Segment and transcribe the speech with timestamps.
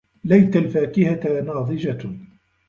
[0.23, 2.09] لَيْتَ الْفَاكِهَةَ نَاضِجَةٌ.